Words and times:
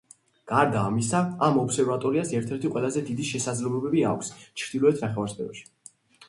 გარდა 0.51 0.85
ამისა, 0.91 1.19
ამ 1.47 1.59
ობსერვატორიას 1.63 2.31
ერთ-ერთი 2.37 2.71
ყველაზე 2.77 3.03
დიდი 3.11 3.27
შესაძლებლობები 3.33 4.03
აქვს 4.13 4.33
ჩრდილოეთ 4.63 5.05
ნახევარსფეროში. 5.07 5.65